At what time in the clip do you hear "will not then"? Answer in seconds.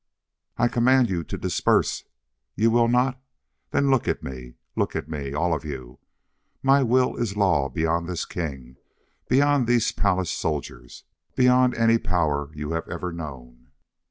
2.71-3.91